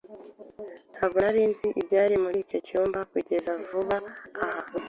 Ntabwo 0.95 1.17
nari 1.23 1.41
nzi 1.51 1.67
ibyari 1.81 2.15
muri 2.23 2.37
icyo 2.43 2.57
cyumba 2.67 2.99
kugeza 3.11 3.51
vuba 3.67 3.97
aha. 4.43 4.71